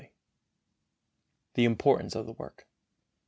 [1.53, 2.65] The Importance of the Work.